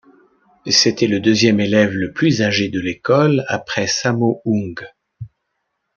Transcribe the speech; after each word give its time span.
C'était 0.71 1.05
le 1.05 1.19
deuxième 1.19 1.59
élève 1.59 1.91
le 1.93 2.11
plus 2.11 2.41
âgé 2.41 2.69
de 2.69 2.79
l'école, 2.79 3.45
après 3.47 3.85
Sammo 3.85 4.41
Hung. 4.45 4.73